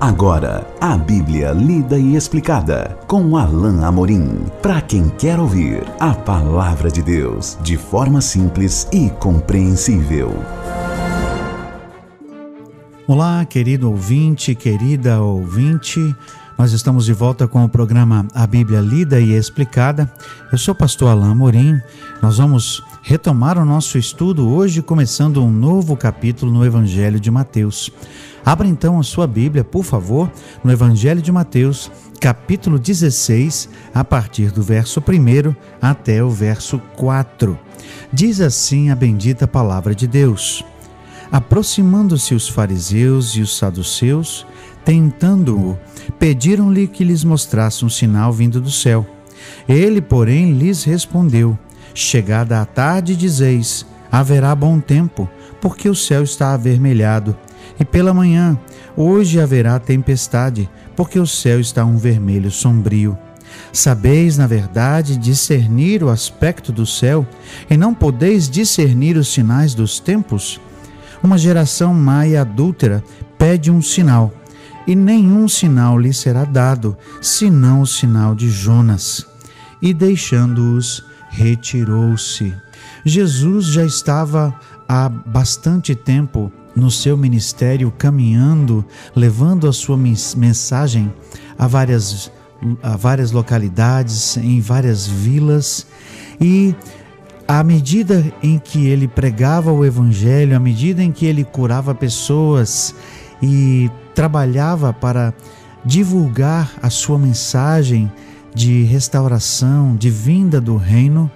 Agora, 0.00 0.66
a 0.80 0.96
Bíblia 0.96 1.52
lida 1.52 1.98
e 1.98 2.16
explicada 2.16 2.98
com 3.06 3.36
Alain 3.36 3.84
Amorim. 3.84 4.46
Para 4.62 4.80
quem 4.80 5.10
quer 5.10 5.38
ouvir 5.38 5.82
a 6.00 6.14
palavra 6.14 6.90
de 6.90 7.02
Deus 7.02 7.58
de 7.60 7.76
forma 7.76 8.22
simples 8.22 8.88
e 8.90 9.10
compreensível. 9.10 10.32
Olá, 13.06 13.44
querido 13.44 13.90
ouvinte, 13.90 14.54
querida 14.54 15.20
ouvinte. 15.20 16.16
Nós 16.56 16.72
estamos 16.72 17.04
de 17.04 17.12
volta 17.12 17.46
com 17.46 17.62
o 17.62 17.68
programa 17.68 18.26
A 18.34 18.46
Bíblia 18.46 18.80
Lida 18.80 19.20
e 19.20 19.32
Explicada. 19.32 20.10
Eu 20.50 20.56
sou 20.56 20.72
o 20.72 20.78
pastor 20.78 21.10
Alain 21.10 21.30
Amorim. 21.30 21.78
Nós 22.22 22.38
vamos 22.38 22.82
retomar 23.02 23.58
o 23.58 23.66
nosso 23.66 23.98
estudo 23.98 24.48
hoje, 24.48 24.80
começando 24.80 25.44
um 25.44 25.50
novo 25.50 25.94
capítulo 25.94 26.50
no 26.50 26.64
Evangelho 26.64 27.20
de 27.20 27.30
Mateus. 27.30 27.92
Abra 28.44 28.66
então 28.66 28.98
a 28.98 29.02
sua 29.02 29.26
Bíblia, 29.26 29.62
por 29.62 29.84
favor, 29.84 30.30
no 30.64 30.72
Evangelho 30.72 31.20
de 31.20 31.30
Mateus, 31.30 31.90
capítulo 32.20 32.78
16, 32.78 33.68
a 33.94 34.02
partir 34.02 34.50
do 34.50 34.62
verso 34.62 35.00
1 35.00 35.54
até 35.80 36.24
o 36.24 36.30
verso 36.30 36.78
4. 36.96 37.58
Diz 38.12 38.40
assim 38.40 38.90
a 38.90 38.94
bendita 38.94 39.46
palavra 39.46 39.94
de 39.94 40.06
Deus: 40.06 40.64
Aproximando-se 41.30 42.34
os 42.34 42.48
fariseus 42.48 43.36
e 43.36 43.42
os 43.42 43.56
saduceus, 43.56 44.46
tentando-o, 44.84 45.78
pediram-lhe 46.18 46.86
que 46.86 47.04
lhes 47.04 47.22
mostrasse 47.22 47.84
um 47.84 47.90
sinal 47.90 48.32
vindo 48.32 48.60
do 48.60 48.70
céu. 48.70 49.06
Ele, 49.68 50.00
porém, 50.00 50.54
lhes 50.54 50.82
respondeu: 50.82 51.58
Chegada 51.92 52.60
a 52.60 52.64
tarde, 52.64 53.14
dizeis: 53.14 53.84
haverá 54.10 54.54
bom 54.54 54.80
tempo, 54.80 55.28
porque 55.60 55.88
o 55.88 55.94
céu 55.94 56.22
está 56.22 56.54
avermelhado 56.54 57.36
e 57.80 57.84
pela 57.84 58.12
manhã, 58.12 58.58
hoje 58.94 59.40
haverá 59.40 59.78
tempestade, 59.78 60.68
porque 60.94 61.18
o 61.18 61.26
céu 61.26 61.58
está 61.58 61.82
um 61.82 61.96
vermelho 61.96 62.50
sombrio. 62.50 63.16
Sabeis, 63.72 64.36
na 64.36 64.46
verdade, 64.46 65.16
discernir 65.16 66.04
o 66.04 66.10
aspecto 66.10 66.70
do 66.70 66.84
céu, 66.84 67.26
e 67.70 67.76
não 67.78 67.94
podeis 67.94 68.50
discernir 68.50 69.16
os 69.16 69.32
sinais 69.32 69.72
dos 69.72 69.98
tempos? 69.98 70.60
Uma 71.22 71.38
geração 71.38 71.94
má 71.94 72.26
e 72.26 72.36
adúltera 72.36 73.02
pede 73.38 73.70
um 73.70 73.80
sinal, 73.80 74.30
e 74.86 74.94
nenhum 74.94 75.48
sinal 75.48 75.98
lhe 75.98 76.12
será 76.12 76.44
dado, 76.44 76.96
senão 77.22 77.80
o 77.80 77.86
sinal 77.86 78.34
de 78.34 78.50
Jonas. 78.50 79.26
E 79.80 79.94
deixando-os, 79.94 81.02
retirou-se. 81.30 82.54
Jesus 83.04 83.66
já 83.66 83.84
estava 83.84 84.54
há 84.86 85.08
bastante 85.08 85.94
tempo 85.94 86.52
no 86.74 86.90
seu 86.90 87.16
ministério, 87.16 87.92
caminhando, 87.96 88.84
levando 89.14 89.68
a 89.68 89.72
sua 89.72 89.96
mensagem 89.96 91.12
a 91.58 91.66
várias, 91.66 92.30
a 92.82 92.96
várias 92.96 93.32
localidades, 93.32 94.36
em 94.36 94.60
várias 94.60 95.06
vilas, 95.06 95.86
e 96.40 96.74
à 97.46 97.62
medida 97.64 98.32
em 98.42 98.58
que 98.58 98.86
ele 98.86 99.08
pregava 99.08 99.72
o 99.72 99.84
Evangelho, 99.84 100.56
à 100.56 100.60
medida 100.60 101.02
em 101.02 101.10
que 101.10 101.26
ele 101.26 101.44
curava 101.44 101.94
pessoas 101.94 102.94
e 103.42 103.90
trabalhava 104.14 104.92
para 104.92 105.34
divulgar 105.84 106.72
a 106.82 106.88
sua 106.90 107.18
mensagem 107.18 108.10
de 108.54 108.82
restauração, 108.84 109.96
de 109.96 110.10
vinda 110.10 110.60
do 110.60 110.76
reino, 110.76 111.30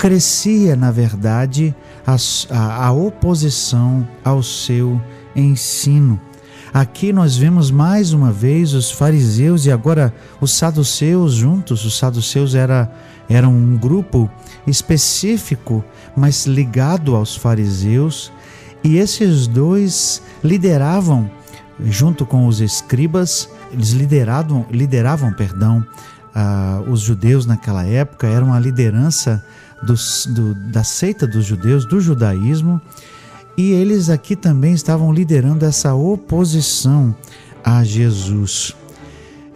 crescia, 0.00 0.74
na 0.74 0.90
verdade, 0.90 1.76
a, 2.06 2.16
a, 2.48 2.86
a 2.86 2.90
oposição 2.90 4.08
ao 4.24 4.42
seu 4.42 4.98
ensino. 5.36 6.18
Aqui 6.72 7.12
nós 7.12 7.36
vemos 7.36 7.70
mais 7.70 8.14
uma 8.14 8.32
vez 8.32 8.72
os 8.72 8.90
fariseus 8.90 9.66
e 9.66 9.70
agora 9.70 10.14
os 10.40 10.52
saduceus 10.52 11.34
juntos. 11.34 11.84
Os 11.84 11.98
saduceus 11.98 12.54
era, 12.54 12.90
era 13.28 13.46
um 13.46 13.76
grupo 13.76 14.30
específico, 14.66 15.84
mas 16.16 16.46
ligado 16.46 17.14
aos 17.14 17.36
fariseus, 17.36 18.32
e 18.82 18.96
esses 18.96 19.46
dois 19.46 20.22
lideravam, 20.42 21.30
junto 21.78 22.24
com 22.24 22.46
os 22.46 22.62
escribas, 22.62 23.50
eles 23.70 23.90
lideravam, 23.90 24.64
lideravam 24.70 25.30
perdão, 25.34 25.84
uh, 26.34 26.90
os 26.90 27.00
judeus 27.00 27.44
naquela 27.44 27.84
época, 27.84 28.26
era 28.26 28.42
uma 28.42 28.58
liderança 28.58 29.44
do, 29.82 30.54
da 30.54 30.84
seita 30.84 31.26
dos 31.26 31.44
judeus, 31.44 31.84
do 31.84 32.00
judaísmo, 32.00 32.80
e 33.56 33.72
eles 33.72 34.08
aqui 34.08 34.36
também 34.36 34.72
estavam 34.72 35.12
liderando 35.12 35.64
essa 35.64 35.94
oposição 35.94 37.14
a 37.64 37.84
Jesus. 37.84 38.74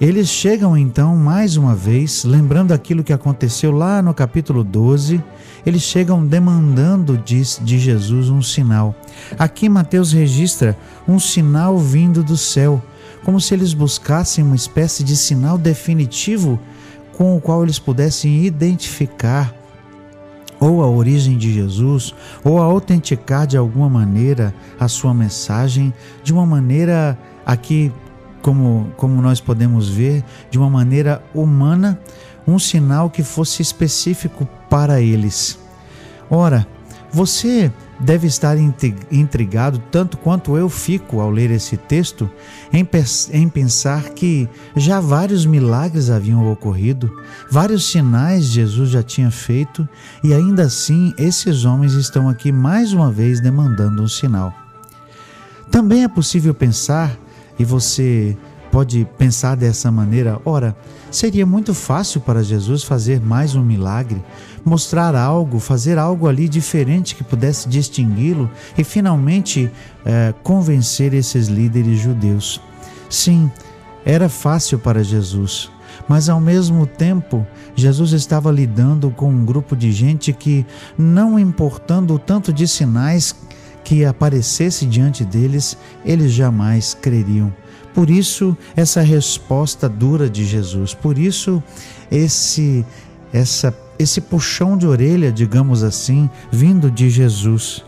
Eles 0.01 0.29
chegam 0.29 0.77
então 0.77 1.17
mais 1.17 1.57
uma 1.57 1.75
vez, 1.75 2.25
lembrando 2.25 2.73
aquilo 2.73 3.05
que 3.05 3.13
aconteceu 3.13 3.71
lá 3.71 4.03
no 4.03 4.13
capítulo 4.13 4.65
12, 4.65 5.23
eles 5.65 5.83
chegam 5.83 6.27
demandando 6.27 7.17
de, 7.17 7.41
de 7.63 7.79
Jesus 7.79 8.29
um 8.29 8.43
sinal. 8.43 8.95
Aqui 9.39 9.69
Mateus 9.69 10.13
registra 10.13 10.77
um 11.07 11.19
sinal 11.19 11.79
vindo 11.79 12.23
do 12.25 12.37
céu, 12.37 12.83
como 13.25 13.41
se 13.41 13.55
eles 13.55 13.73
buscassem 13.73 14.45
uma 14.45 14.57
espécie 14.57 15.05
de 15.05 15.17
sinal 15.17 15.57
definitivo 15.57 16.61
com 17.17 17.37
o 17.37 17.41
qual 17.41 17.63
eles 17.63 17.79
pudessem 17.79 18.45
identificar 18.45 19.55
ou 20.65 20.83
a 20.83 20.89
origem 20.89 21.37
de 21.37 21.53
Jesus, 21.53 22.15
ou 22.43 22.59
a 22.59 22.65
autenticar 22.65 23.47
de 23.47 23.55
alguma 23.55 23.91
maneira 23.91 24.55
a 24.81 24.89
sua 24.89 25.13
mensagem, 25.13 25.93
de 26.23 26.33
uma 26.33 26.47
maneira 26.47 27.19
aqui, 27.45 27.93
como, 28.41 28.91
como 28.97 29.21
nós 29.21 29.41
podemos 29.41 29.91
ver, 29.91 30.25
de 30.51 30.59
uma 30.59 30.71
maneira 30.71 31.23
humana, 31.35 32.01
um 32.47 32.59
sinal 32.59 33.11
que 33.11 33.23
fosse 33.23 33.61
específico 33.61 34.49
para 34.71 35.03
eles. 35.03 35.59
Ora, 36.31 36.67
você 37.15 37.73
deve 38.01 38.27
estar 38.27 38.57
intrigado 39.11 39.81
tanto 39.91 40.19
quanto 40.19 40.57
eu 40.57 40.69
fico 40.69 41.21
ao 41.21 41.31
ler 41.31 41.53
esse 41.53 41.77
texto 41.77 42.29
em, 42.73 42.87
em 43.33 43.49
pensar 43.49 44.11
que 44.11 44.49
já 44.75 44.99
vários 44.99 45.47
milagres 45.47 46.11
haviam 46.11 46.51
ocorrido, 46.51 47.09
vários 47.49 47.89
sinais 47.89 48.47
Jesus 48.47 48.91
já 48.91 49.03
tinha 49.03 49.31
feito 49.31 49.89
e 50.25 50.35
ainda 50.35 50.65
assim 50.65 51.15
esses 51.17 51.65
homens 51.65 51.93
estão 51.93 52.29
aqui 52.29 52.51
mais 52.51 52.93
uma 52.93 53.13
vez 53.13 53.41
demandando 53.41 54.03
um 54.03 54.09
sinal. 54.09 54.53
Também 55.71 56.03
é 56.03 56.09
possível 56.09 56.53
pensar, 56.53 57.17
e 57.59 57.65
você 57.65 58.37
pode 58.75 59.07
pensar 59.17 59.55
dessa 59.55 59.89
maneira: 59.89 60.41
ora, 60.45 60.77
seria 61.09 61.47
muito 61.47 61.73
fácil 61.73 62.21
para 62.21 62.43
Jesus 62.43 62.83
fazer 62.83 63.21
mais 63.21 63.55
um 63.55 63.63
milagre, 63.63 64.21
mostrar 64.65 65.15
algo, 65.15 65.61
fazer 65.61 65.97
algo 65.97 66.27
ali 66.27 66.49
diferente 66.49 67.15
que 67.15 67.23
pudesse 67.23 67.69
distingui-lo 67.69 68.51
e 68.77 68.83
finalmente 68.83 69.71
é, 70.05 70.35
convencer 70.43 71.15
esses 71.15 71.47
líderes 71.47 72.01
judeus. 72.01 72.61
Sim, 73.09 73.49
era 74.05 74.29
fácil 74.29 74.77
para 74.77 75.05
Jesus, 75.05 75.71
mas 76.09 76.29
ao 76.29 76.41
mesmo 76.41 76.85
tempo 76.85 77.47
Jesus 77.77 78.11
estava 78.11 78.51
lidando 78.51 79.09
com 79.09 79.31
um 79.31 79.45
grupo 79.45 79.77
de 79.77 79.93
gente 79.93 80.33
que, 80.33 80.67
não 80.99 81.39
importando 81.39 82.15
o 82.15 82.19
tanto 82.19 82.53
de 82.53 82.67
sinais 82.67 83.37
que 83.85 84.05
aparecesse 84.05 84.85
diante 84.85 85.25
deles, 85.25 85.77
eles 86.05 86.33
jamais 86.33 86.93
creriam. 86.93 87.53
Por 87.95 88.11
isso 88.11 88.57
essa 88.77 89.01
resposta 89.01 89.89
dura 89.89 90.29
de 90.29 90.45
Jesus, 90.45 90.93
por 90.93 91.17
isso 91.17 91.63
esse 92.11 92.85
essa 93.33 93.73
esse 93.97 94.21
puxão 94.21 94.77
de 94.77 94.87
orelha, 94.87 95.31
digamos 95.31 95.85
assim, 95.85 96.29
vindo 96.51 96.91
de 96.91 97.09
Jesus. 97.09 97.85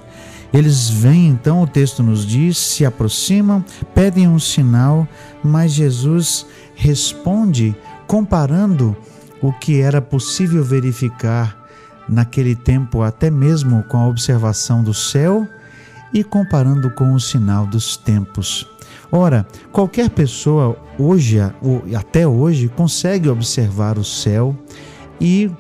Eles 0.53 0.89
vêm, 0.89 1.29
então, 1.29 1.63
o 1.63 1.67
texto 1.67 2.03
nos 2.03 2.25
diz, 2.25 2.57
se 2.57 2.87
aproximam, 2.87 3.65
pedem 3.93 4.29
um 4.29 4.39
sinal, 4.39 5.07
mas 5.43 5.73
Jesus 5.73 6.47
responde 6.77 7.75
comparando 8.07 8.97
o 9.43 9.53
que 9.53 9.81
era 9.81 10.01
possível 10.01 10.65
verificar 10.65 11.57
naquele 12.09 12.55
tempo, 12.55 13.03
até 13.03 13.29
mesmo 13.31 13.83
com 13.85 13.99
a 13.99 14.07
observação 14.07 14.83
do 14.83 14.95
céu 14.95 15.47
e 16.13 16.25
comparando 16.25 16.91
com 16.91 17.13
o 17.13 17.21
sinal 17.21 17.67
dos 17.67 17.97
tempos. 17.97 18.67
Ora, 19.11 19.47
qualquer 19.73 20.11
pessoa 20.11 20.77
hoje, 20.99 21.39
até 21.97 22.27
hoje, 22.27 22.69
consegue 22.69 23.29
observar 23.29 23.99
o 23.99 24.05
céu 24.05 24.57
e, 25.21 25.51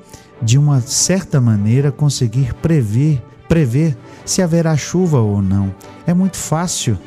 de 0.42 0.58
uma 0.58 0.80
certa 0.80 1.40
maneira, 1.40 1.92
conseguir 1.92 2.54
prever, 2.54 3.22
prever 3.48 3.96
se 4.24 4.42
haverá 4.42 4.76
chuva 4.76 5.20
ou 5.20 5.40
não. 5.40 5.74
É 6.06 6.12
muito 6.12 6.36
fácil. 6.36 6.98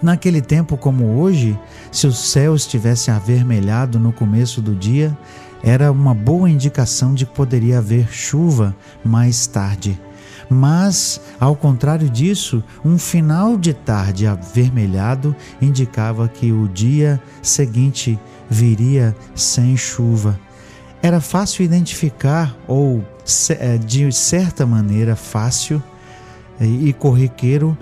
Naquele 0.00 0.40
tempo 0.40 0.76
como 0.76 1.20
hoje, 1.20 1.58
se 1.90 2.06
o 2.06 2.12
céu 2.12 2.54
estivesse 2.54 3.10
avermelhado 3.10 3.98
no 3.98 4.12
começo 4.12 4.62
do 4.62 4.74
dia, 4.74 5.16
era 5.62 5.90
uma 5.90 6.14
boa 6.14 6.48
indicação 6.48 7.14
de 7.14 7.26
que 7.26 7.34
poderia 7.34 7.78
haver 7.78 8.08
chuva 8.12 8.74
mais 9.04 9.46
tarde. 9.46 10.00
Mas, 10.50 11.20
ao 11.38 11.54
contrário 11.54 12.08
disso, 12.08 12.62
um 12.84 12.98
final 12.98 13.56
de 13.56 13.74
tarde 13.74 14.26
avermelhado 14.26 15.36
indicava 15.60 16.26
que 16.28 16.52
o 16.52 16.66
dia 16.68 17.20
seguinte 17.42 18.18
viria 18.48 19.14
sem 19.34 19.76
chuva. 19.76 20.38
Era 21.02 21.20
fácil 21.20 21.64
identificar, 21.64 22.56
ou 22.66 23.04
eh, 23.50 23.78
de 23.78 24.10
certa 24.10 24.66
maneira 24.66 25.14
fácil 25.14 25.82
e 26.60 26.92
corriqueiro, 26.92 27.76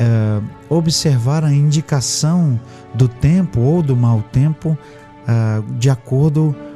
uh, 0.00 0.44
observar 0.68 1.44
a 1.44 1.52
indicação 1.52 2.58
do 2.94 3.08
tempo 3.08 3.60
ou 3.60 3.82
do 3.82 3.96
mau 3.96 4.22
tempo 4.32 4.70
uh, 4.70 5.72
de 5.74 5.90
acordo 5.90 6.54
com 6.54 6.69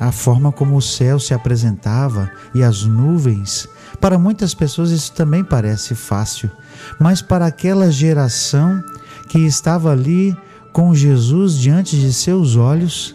a 0.00 0.10
forma 0.10 0.50
como 0.50 0.76
o 0.76 0.82
céu 0.82 1.20
se 1.20 1.34
apresentava 1.34 2.30
e 2.54 2.62
as 2.62 2.84
nuvens. 2.84 3.68
Para 4.00 4.18
muitas 4.18 4.54
pessoas 4.54 4.90
isso 4.90 5.12
também 5.12 5.44
parece 5.44 5.94
fácil, 5.94 6.50
mas 6.98 7.20
para 7.20 7.46
aquela 7.46 7.90
geração 7.90 8.82
que 9.28 9.38
estava 9.38 9.92
ali 9.92 10.36
com 10.72 10.94
Jesus 10.94 11.58
diante 11.58 11.98
de 11.98 12.12
seus 12.12 12.56
olhos, 12.56 13.14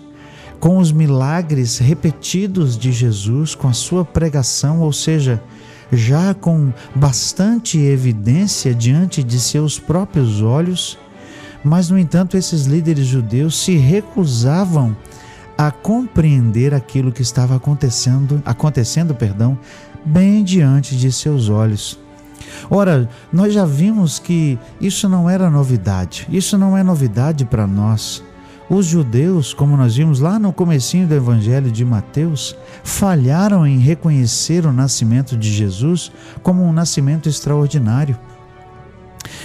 com 0.60 0.78
os 0.78 0.92
milagres 0.92 1.80
repetidos 1.80 2.78
de 2.78 2.92
Jesus, 2.92 3.56
com 3.56 3.68
a 3.68 3.74
sua 3.74 4.06
pregação, 4.06 4.80
ou 4.80 4.94
seja, 4.94 5.42
já 5.92 6.34
com 6.34 6.72
bastante 6.96 7.78
evidência 7.78 8.74
diante 8.74 9.24
de 9.24 9.40
seus 9.40 9.80
próprios 9.80 10.42
olhos, 10.42 10.98
mas 11.64 11.90
no 11.90 11.98
entanto 11.98 12.38
esses 12.38 12.66
líderes 12.66 13.08
judeus 13.08 13.58
se 13.58 13.76
recusavam 13.76 14.96
a 15.58 15.72
compreender 15.72 16.74
aquilo 16.74 17.12
que 17.12 17.22
estava 17.22 17.56
acontecendo, 17.56 18.42
acontecendo, 18.46 19.16
perdão, 19.16 19.58
bem 20.06 20.44
diante 20.44 20.96
de 20.96 21.12
seus 21.12 21.50
olhos. 21.50 22.00
Ora, 22.70 23.10
nós 23.32 23.54
já 23.54 23.66
vimos 23.66 24.20
que 24.20 24.58
isso 24.80 25.08
não 25.08 25.30
era 25.30 25.50
novidade. 25.50 26.28
Isso 26.30 26.58
não 26.58 26.78
é 26.78 26.84
novidade 26.84 27.46
para 27.46 27.66
nós. 27.68 28.24
Os 28.68 28.88
judeus, 28.88 29.54
como 29.54 29.78
nós 29.78 29.96
vimos 29.96 30.20
lá 30.20 30.40
no 30.40 30.52
comecinho 30.52 31.08
do 31.08 31.14
Evangelho 31.14 31.72
de 31.72 31.86
Mateus, 31.86 32.56
falharam 32.84 33.66
em 33.66 33.78
reconhecer 33.78 34.66
o 34.66 34.74
nascimento 34.74 35.38
de 35.38 35.52
Jesus 35.52 36.12
como 36.42 36.64
um 36.64 36.74
nascimento 36.74 37.30
extraordinário. 37.30 38.18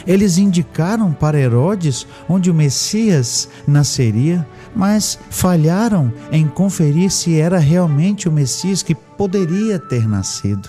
Eles 0.06 0.38
indicaram 0.38 1.12
para 1.12 1.38
Herodes 1.38 2.06
onde 2.28 2.50
o 2.50 2.54
Messias 2.54 3.48
nasceria, 3.66 4.46
mas 4.74 5.18
falharam 5.30 6.12
em 6.30 6.46
conferir 6.46 7.10
se 7.10 7.38
era 7.38 7.58
realmente 7.58 8.28
o 8.28 8.32
Messias 8.32 8.82
que 8.82 8.94
poderia 8.94 9.78
ter 9.78 10.08
nascido. 10.08 10.68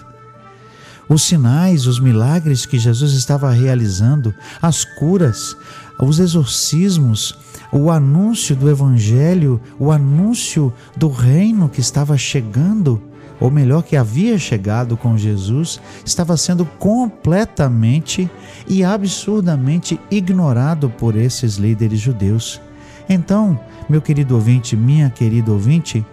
Os 1.07 1.23
sinais, 1.23 1.87
os 1.87 1.99
milagres 1.99 2.65
que 2.65 2.79
Jesus 2.79 3.13
estava 3.13 3.51
realizando, 3.51 4.33
as 4.61 4.85
curas, 4.85 5.57
os 5.99 6.19
exorcismos, 6.19 7.37
o 7.71 7.91
anúncio 7.91 8.55
do 8.55 8.69
Evangelho, 8.69 9.61
o 9.77 9.91
anúncio 9.91 10.73
do 10.95 11.09
reino 11.09 11.67
que 11.67 11.81
estava 11.81 12.17
chegando, 12.17 13.01
ou 13.41 13.49
melhor, 13.49 13.81
que 13.81 13.97
havia 13.97 14.37
chegado 14.37 14.95
com 14.95 15.17
Jesus, 15.17 15.81
estava 16.05 16.37
sendo 16.37 16.63
completamente 16.63 18.29
e 18.67 18.83
absurdamente 18.83 19.99
ignorado 20.11 20.89
por 20.91 21.15
esses 21.15 21.55
líderes 21.55 21.99
judeus. 21.99 22.61
Então, 23.09 23.59
meu 23.89 24.01
querido 24.01 24.35
ouvinte, 24.35 24.77
minha 24.77 25.09
querida 25.09 25.51
ouvinte, 25.51 26.05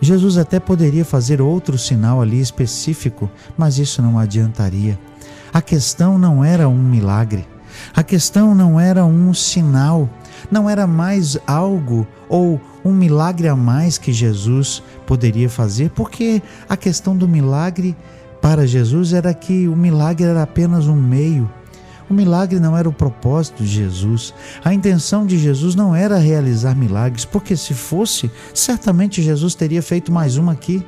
Jesus 0.00 0.36
até 0.36 0.58
poderia 0.58 1.04
fazer 1.04 1.40
outro 1.40 1.78
sinal 1.78 2.20
ali 2.20 2.40
específico, 2.40 3.30
mas 3.56 3.78
isso 3.78 4.02
não 4.02 4.18
adiantaria. 4.18 4.98
A 5.52 5.62
questão 5.62 6.18
não 6.18 6.44
era 6.44 6.68
um 6.68 6.82
milagre, 6.82 7.46
a 7.94 8.02
questão 8.02 8.52
não 8.52 8.80
era 8.80 9.04
um 9.04 9.32
sinal, 9.32 10.10
não 10.50 10.68
era 10.68 10.86
mais 10.86 11.38
algo 11.46 12.06
ou 12.28 12.60
um 12.84 12.92
milagre 12.92 13.48
a 13.48 13.56
mais 13.56 13.98
que 13.98 14.12
Jesus 14.12 14.82
poderia 15.06 15.48
fazer, 15.48 15.90
porque 15.90 16.42
a 16.68 16.76
questão 16.76 17.16
do 17.16 17.28
milagre 17.28 17.96
para 18.40 18.66
Jesus 18.66 19.12
era 19.12 19.32
que 19.32 19.68
o 19.68 19.76
milagre 19.76 20.26
era 20.26 20.42
apenas 20.42 20.88
um 20.88 20.96
meio. 20.96 21.50
O 22.10 22.14
milagre 22.14 22.58
não 22.60 22.76
era 22.76 22.88
o 22.88 22.92
propósito 22.92 23.62
de 23.62 23.68
Jesus. 23.68 24.34
A 24.64 24.74
intenção 24.74 25.24
de 25.24 25.38
Jesus 25.38 25.74
não 25.74 25.94
era 25.94 26.18
realizar 26.18 26.74
milagres, 26.74 27.24
porque 27.24 27.56
se 27.56 27.72
fosse, 27.72 28.30
certamente 28.52 29.22
Jesus 29.22 29.54
teria 29.54 29.82
feito 29.82 30.12
mais 30.12 30.36
uma 30.36 30.52
aqui. 30.52 30.84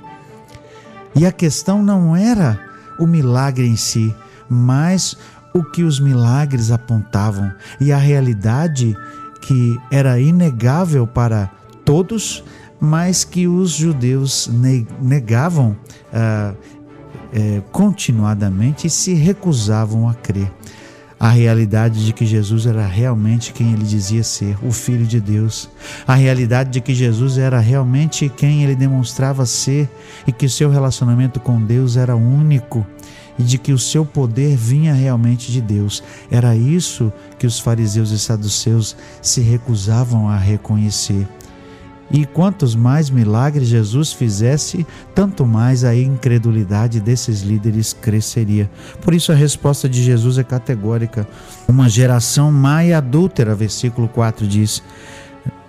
E 1.15 1.25
a 1.25 1.33
questão 1.33 1.83
não 1.83 2.15
era 2.15 2.61
o 2.99 3.07
milagre 3.07 3.67
em 3.67 3.77
si, 3.77 4.15
mas 4.49 5.17
o 5.55 5.63
que 5.63 5.85
os 5.85 6.01
milagres 6.01 6.73
apontavam 6.73 7.53
e 7.81 7.93
a 7.93 7.97
realidade 7.97 8.97
que 9.45 9.79
era 9.91 10.19
inegável 10.19 11.07
para 11.07 11.51
todos, 11.85 12.43
mas 12.81 13.25
que 13.25 13.47
os 13.47 13.73
judeus 13.73 14.51
negavam 15.01 15.77
uh, 16.13 16.55
uh, 16.55 17.63
continuadamente 17.71 18.87
e 18.87 18.91
se 18.91 19.13
recusavam 19.13 20.09
a 20.09 20.15
crer. 20.15 20.51
A 21.21 21.29
realidade 21.29 22.05
de 22.05 22.13
que 22.13 22.27
Jesus 22.27 22.67
era 22.67 22.87
realmente 22.87 23.53
quem 23.53 23.73
ele 23.73 23.85
dizia 23.85 24.23
ser, 24.25 24.57
o 24.63 24.73
Filho 24.73 25.07
de 25.07 25.21
Deus. 25.21 25.71
A 26.07 26.15
realidade 26.15 26.71
de 26.71 26.81
que 26.81 26.95
Jesus 26.95 27.39
era 27.39 27.61
realmente 27.61 28.29
quem 28.29 28.65
ele 28.65 28.75
demonstrava 28.75 29.47
ser 29.47 29.89
e 30.27 30.33
que 30.33 30.49
seu 30.49 30.71
relacionamento 30.71 31.39
com 31.39 31.63
Deus 31.63 31.97
era 31.97 32.17
único 32.17 32.85
e 33.39 33.43
de 33.43 33.59
que 33.59 33.73
o 33.73 33.79
seu 33.79 34.05
poder 34.05 34.57
vinha 34.57 34.95
realmente 34.95 35.51
de 35.51 35.61
Deus. 35.61 36.03
Era 36.31 36.57
isso 36.57 37.13
que 37.39 37.47
os 37.47 37.59
fariseus 37.59 38.11
e 38.11 38.19
saduceus 38.19 38.97
se 39.21 39.41
recusavam 39.41 40.29
a 40.29 40.37
reconhecer. 40.37 41.27
E 42.11 42.27
quantos 42.27 42.77
mais 42.77 43.09
milagres 43.11 43.67
Jesus 43.67 44.13
fizesse, 44.13 44.87
tanto 45.15 45.47
mais 45.47 45.85
a 45.85 45.97
incredulidade 45.97 47.01
desses 47.01 47.41
líderes 47.41 47.93
cresceria. 47.93 48.71
Por 49.01 49.15
isso 49.15 49.33
a 49.33 49.35
resposta 49.35 49.89
de 49.89 50.03
Jesus 50.03 50.39
é 50.39 50.45
categórica. 50.45 51.27
Uma 51.67 51.89
geração 51.89 52.53
má 52.53 52.85
e 52.85 52.93
adúltera, 52.93 53.55
versículo 53.55 54.07
4 54.07 54.47
diz: 54.47 54.83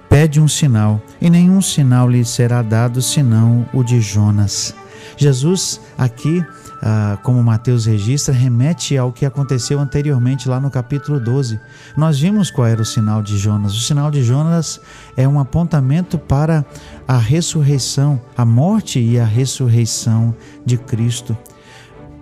Pede 0.09 0.39
um 0.39 0.47
sinal, 0.47 1.01
e 1.19 1.29
nenhum 1.29 1.61
sinal 1.61 2.09
lhe 2.09 2.23
será 2.23 2.61
dado 2.61 3.01
senão 3.01 3.65
o 3.73 3.81
de 3.81 3.99
Jonas. 3.99 4.75
Jesus 5.17 5.79
aqui 5.97 6.45
ah, 6.87 7.17
como 7.23 7.41
Mateus 7.41 7.85
registra, 7.85 8.33
remete 8.33 8.95
ao 8.95 9.11
que 9.11 9.25
aconteceu 9.25 9.79
anteriormente 9.79 10.47
lá 10.47 10.59
no 10.59 10.69
capítulo 10.69 11.19
12. 11.19 11.59
Nós 11.97 12.19
vimos 12.19 12.51
qual 12.51 12.67
era 12.67 12.81
o 12.81 12.85
sinal 12.85 13.23
de 13.23 13.37
Jonas. 13.37 13.73
O 13.73 13.81
sinal 13.81 14.11
de 14.11 14.23
Jonas 14.23 14.79
é 15.17 15.27
um 15.27 15.39
apontamento 15.39 16.17
para 16.17 16.65
a 17.07 17.17
ressurreição, 17.17 18.21
a 18.37 18.45
morte 18.45 18.99
e 18.99 19.19
a 19.19 19.25
ressurreição 19.25 20.35
de 20.65 20.77
Cristo. 20.77 21.35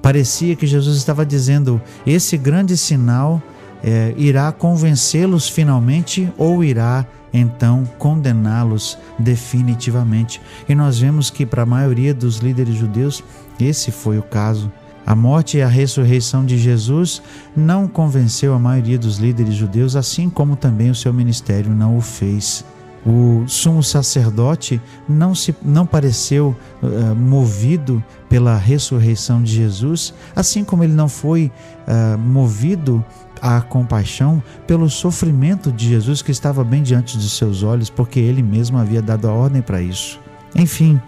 Parecia 0.02 0.56
que 0.56 0.68
Jesus 0.68 0.98
estava 0.98 1.26
dizendo: 1.26 1.82
esse 2.06 2.38
grande 2.38 2.78
sinal 2.78 3.42
é, 3.84 4.14
irá 4.18 4.52
convencê-los 4.52 5.50
finalmente 5.50 6.32
ou 6.38 6.64
irá 6.64 7.06
então 7.34 7.84
condená-los 7.98 8.98
definitivamente. 9.18 10.42
E 10.70 10.76
nós 10.76 11.00
vemos 11.00 11.30
que 11.30 11.46
para 11.46 11.64
a 11.64 11.66
maioria 11.66 12.14
dos 12.14 12.38
líderes 12.38 12.76
judeus 12.76 13.24
esse 13.60 13.92
foi 13.92 14.18
o 14.18 14.24
caso. 14.24 14.72
A 15.06 15.16
morte 15.16 15.58
e 15.58 15.62
a 15.62 15.68
ressurreição 15.68 16.46
de 16.46 16.58
Jesus 16.58 17.22
não 17.56 17.88
convenceu 17.88 18.54
a 18.54 18.60
maioria 18.60 18.98
dos 18.98 19.18
líderes 19.18 19.56
judeus, 19.56 19.98
assim 19.98 20.30
como 20.30 20.56
também 20.56 20.90
o 20.90 20.96
seu 20.96 21.12
ministério 21.12 21.72
não 21.72 21.98
o 21.98 22.02
fez. 22.02 22.64
O 23.06 23.44
sumo 23.48 23.84
sacerdote 23.84 24.82
não, 25.10 25.36
se, 25.36 25.54
não 25.62 25.86
pareceu 25.86 26.56
uh, 26.82 27.16
movido 27.16 28.02
pela 28.30 28.56
ressurreição 28.56 29.44
de 29.44 29.52
Jesus, 29.52 30.14
assim 30.36 30.64
como 30.64 30.84
ele 30.84 30.94
não 30.94 31.10
foi 31.10 31.52
uh, 31.86 32.18
movido 32.18 33.04
à 33.42 33.60
compaixão 33.60 34.42
pelo 34.66 34.90
sofrimento 34.90 35.70
de 35.70 35.90
Jesus 35.90 36.22
que 36.22 36.32
estava 36.32 36.64
bem 36.64 36.82
diante 36.82 37.18
de 37.18 37.30
seus 37.30 37.62
olhos, 37.62 37.90
porque 37.90 38.20
ele 38.20 38.42
mesmo 38.42 38.78
havia 38.78 39.02
dado 39.02 39.28
a 39.28 39.34
ordem 39.34 39.62
para 39.62 39.82
isso. 39.82 40.18
Enfim, 40.56 41.00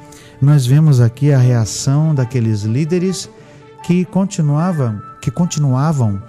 nós 0.42 0.66
vemos 0.66 1.00
aqui 1.00 1.32
a 1.32 1.38
reação 1.38 2.14
daqueles 2.14 2.64
líderes 2.64 3.30
que 3.84 4.04
continuavam, 4.04 5.00
que 5.22 5.32
continuavam 5.32 6.22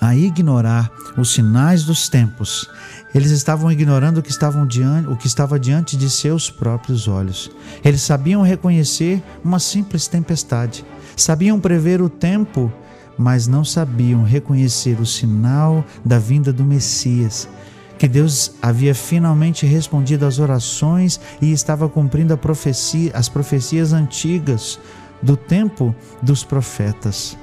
a 0.00 0.14
ignorar 0.14 0.90
os 1.16 1.32
sinais 1.32 1.84
dos 1.84 2.08
tempos. 2.08 2.68
Eles 3.14 3.30
estavam 3.30 3.72
ignorando 3.72 4.18
o 4.18 4.22
que, 4.22 4.30
estavam 4.30 4.66
diante, 4.66 5.08
o 5.08 5.16
que 5.16 5.26
estava 5.26 5.58
diante 5.58 5.96
de 5.96 6.10
seus 6.10 6.50
próprios 6.50 7.08
olhos. 7.08 7.50
Eles 7.84 8.02
sabiam 8.02 8.42
reconhecer 8.42 9.22
uma 9.42 9.58
simples 9.58 10.06
tempestade, 10.06 10.84
sabiam 11.16 11.58
prever 11.58 12.02
o 12.02 12.08
tempo, 12.08 12.72
mas 13.16 13.46
não 13.46 13.64
sabiam 13.64 14.22
reconhecer 14.22 15.00
o 15.00 15.06
sinal 15.06 15.84
da 16.04 16.18
vinda 16.18 16.52
do 16.52 16.64
Messias 16.64 17.48
que 17.98 18.06
Deus 18.06 18.52
havia 18.62 18.94
finalmente 18.94 19.66
respondido 19.66 20.24
às 20.24 20.38
orações 20.38 21.20
e 21.42 21.52
estava 21.52 21.88
cumprindo 21.88 22.38
profecia, 22.38 23.10
as 23.12 23.28
profecias 23.28 23.92
antigas 23.92 24.78
do 25.20 25.36
tempo 25.36 25.94
dos 26.22 26.44
profetas. 26.44 27.36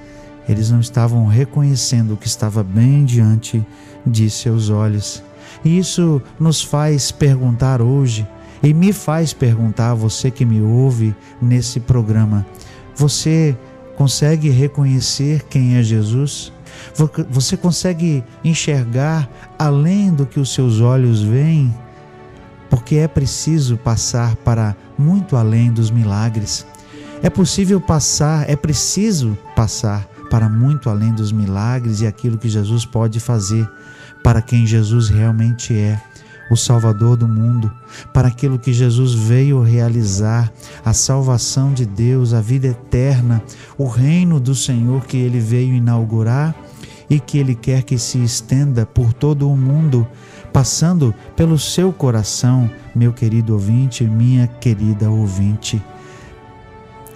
Eles 0.47 0.69
não 0.69 0.79
estavam 0.79 1.25
reconhecendo 1.25 2.13
o 2.13 2.17
que 2.17 2.27
estava 2.27 2.63
bem 2.63 3.03
diante 3.05 3.65
de 4.05 4.29
seus 4.29 4.69
olhos. 4.69 5.23
E 5.63 5.77
isso 5.77 6.21
nos 6.39 6.61
faz 6.61 7.11
perguntar 7.11 7.81
hoje, 7.81 8.27
e 8.61 8.73
me 8.73 8.93
faz 8.93 9.33
perguntar, 9.33 9.93
você 9.93 10.31
que 10.31 10.45
me 10.45 10.61
ouve 10.61 11.15
nesse 11.41 11.79
programa: 11.79 12.45
você 12.95 13.55
consegue 13.95 14.49
reconhecer 14.49 15.43
quem 15.43 15.75
é 15.77 15.83
Jesus? 15.83 16.51
Você 17.29 17.55
consegue 17.55 18.23
enxergar 18.43 19.29
além 19.57 20.13
do 20.13 20.25
que 20.25 20.39
os 20.39 20.53
seus 20.53 20.81
olhos 20.81 21.21
veem? 21.21 21.73
Porque 22.69 22.95
é 22.95 23.07
preciso 23.07 23.77
passar 23.77 24.35
para 24.37 24.75
muito 24.97 25.37
além 25.37 25.71
dos 25.71 25.89
milagres. 25.89 26.65
É 27.23 27.29
possível 27.29 27.79
passar, 27.79 28.49
é 28.49 28.55
preciso 28.55 29.37
passar 29.55 30.07
para 30.29 30.49
muito 30.49 30.89
além 30.89 31.13
dos 31.13 31.31
milagres 31.31 32.01
e 32.01 32.07
aquilo 32.07 32.37
que 32.37 32.49
Jesus 32.49 32.85
pode 32.85 33.19
fazer 33.19 33.69
para 34.25 34.41
quem 34.41 34.65
Jesus 34.65 35.07
realmente 35.07 35.71
é, 35.71 36.01
o 36.49 36.55
Salvador 36.55 37.15
do 37.15 37.27
mundo, 37.27 37.71
para 38.13 38.27
aquilo 38.27 38.57
que 38.57 38.73
Jesus 38.73 39.13
veio 39.13 39.61
realizar, 39.61 40.51
a 40.83 40.93
salvação 40.93 41.73
de 41.73 41.85
Deus, 41.85 42.33
a 42.33 42.41
vida 42.41 42.67
eterna, 42.67 43.41
o 43.77 43.87
reino 43.87 44.39
do 44.39 44.55
Senhor 44.55 45.05
que 45.05 45.17
ele 45.17 45.39
veio 45.39 45.75
inaugurar 45.75 46.55
e 47.09 47.19
que 47.19 47.37
ele 47.37 47.53
quer 47.53 47.83
que 47.83 47.97
se 47.97 48.23
estenda 48.23 48.85
por 48.85 49.13
todo 49.13 49.49
o 49.49 49.55
mundo, 49.55 50.07
passando 50.51 51.13
pelo 51.35 51.57
seu 51.59 51.93
coração, 51.93 52.69
meu 52.95 53.13
querido 53.13 53.53
ouvinte, 53.53 54.03
minha 54.03 54.47
querida 54.47 55.09
ouvinte. 55.09 55.81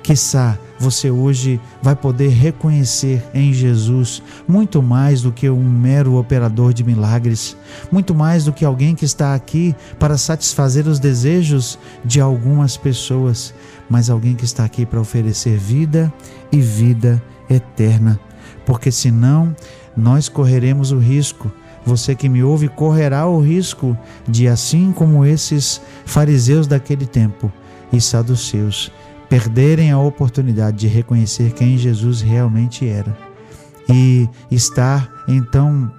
Quiçá 0.01 0.58
você 0.79 1.12
hoje 1.12 1.60
vai 1.82 1.96
poder 1.96 2.29
reconhecer 2.29 3.22
em 3.34 3.51
Jesus 3.51 4.24
muito 4.48 4.82
mais 4.82 5.22
do 5.22 5.32
que 5.32 5.50
um 5.50 5.70
mero 5.70 6.15
operador 6.15 6.74
de 6.74 6.86
milagres, 6.86 7.58
muito 7.91 8.15
mais 8.15 8.46
do 8.46 8.53
que 8.53 8.63
alguém 8.63 8.96
que 8.96 9.03
está 9.03 9.36
aqui 9.36 9.75
para 10.00 10.18
satisfazer 10.18 10.88
os 10.88 11.00
desejos 11.00 11.77
de 12.03 12.22
algumas 12.22 12.77
pessoas, 12.77 13.53
mas 13.89 14.10
alguém 14.10 14.36
que 14.36 14.46
está 14.46 14.63
aqui 14.63 14.86
para 14.86 15.01
oferecer 15.01 15.58
vida 15.58 16.12
e 16.50 16.62
vida 16.62 17.22
eterna. 17.50 18.18
Porque 18.65 18.91
senão 18.91 19.53
nós 19.98 20.29
correremos 20.29 20.91
o 20.94 20.98
risco 20.98 21.51
você 21.86 22.13
que 22.13 22.29
me 22.29 22.44
ouve 22.44 22.68
correrá 22.68 23.25
o 23.25 23.41
risco 23.41 23.98
de, 24.27 24.48
assim 24.48 24.91
como 24.91 25.25
esses 25.25 25.82
fariseus 26.06 26.68
daquele 26.68 27.06
tempo 27.06 27.51
e 27.91 28.00
saduceus, 28.00 28.91
perderem 29.29 29.91
a 29.91 30.00
oportunidade 30.00 30.77
de 30.77 30.88
reconhecer 30.88 31.53
quem 31.53 31.77
Jesus 31.77 32.21
realmente 32.21 32.88
era 32.88 33.15
e 33.88 34.27
estar 34.50 35.09
então, 35.27 35.91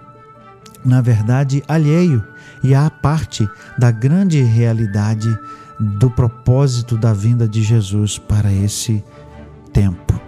na 0.84 1.00
verdade, 1.00 1.62
alheio 1.68 2.25
e 2.62 2.75
à 2.75 2.90
parte 2.90 3.49
da 3.78 3.90
grande 3.90 4.42
realidade 4.42 5.28
do 5.78 6.10
propósito 6.10 6.96
da 6.96 7.12
vinda 7.12 7.49
de 7.49 7.62
Jesus 7.62 8.18
para 8.18 8.52
esse 8.52 9.02
tempo, 9.72 10.20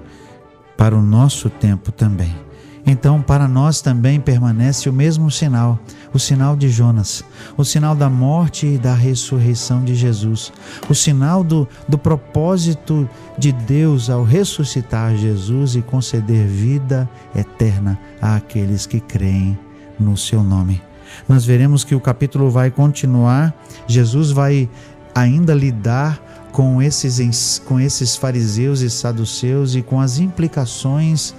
para 0.76 0.96
o 0.96 1.02
nosso 1.02 1.50
tempo 1.50 1.92
também. 1.92 2.34
Então, 2.84 3.22
para 3.22 3.46
nós 3.46 3.80
também 3.80 4.20
permanece 4.20 4.88
o 4.88 4.92
mesmo 4.92 5.30
sinal, 5.30 5.78
o 6.12 6.18
sinal 6.18 6.56
de 6.56 6.68
Jonas, 6.68 7.24
o 7.56 7.64
sinal 7.64 7.94
da 7.94 8.10
morte 8.10 8.66
e 8.66 8.78
da 8.78 8.92
ressurreição 8.92 9.84
de 9.84 9.94
Jesus, 9.94 10.52
o 10.88 10.94
sinal 10.94 11.44
do, 11.44 11.68
do 11.88 11.96
propósito 11.96 13.08
de 13.38 13.52
Deus 13.52 14.10
ao 14.10 14.24
ressuscitar 14.24 15.16
Jesus 15.16 15.76
e 15.76 15.82
conceder 15.82 16.46
vida 16.46 17.08
eterna 17.34 17.98
àqueles 18.20 18.84
que 18.84 19.00
creem 19.00 19.56
no 19.98 20.16
seu 20.16 20.42
nome. 20.42 20.82
Nós 21.28 21.44
veremos 21.44 21.84
que 21.84 21.94
o 21.94 22.00
capítulo 22.00 22.50
vai 22.50 22.70
continuar, 22.70 23.54
Jesus 23.86 24.32
vai 24.32 24.68
ainda 25.14 25.54
lidar 25.54 26.20
com 26.50 26.82
esses, 26.82 27.62
com 27.64 27.78
esses 27.78 28.16
fariseus 28.16 28.80
e 28.80 28.90
saduceus 28.90 29.74
e 29.74 29.82
com 29.82 30.00
as 30.00 30.18
implicações 30.18 31.34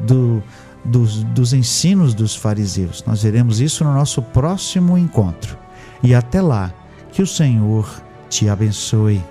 do 0.00 0.42
dos, 0.84 1.24
dos 1.24 1.52
ensinos 1.52 2.14
dos 2.14 2.36
fariseus. 2.36 3.04
Nós 3.06 3.22
veremos 3.22 3.60
isso 3.60 3.84
no 3.84 3.94
nosso 3.94 4.20
próximo 4.22 4.98
encontro. 4.98 5.56
E 6.02 6.14
até 6.14 6.40
lá, 6.40 6.72
que 7.12 7.22
o 7.22 7.26
Senhor 7.26 7.88
te 8.28 8.48
abençoe. 8.48 9.22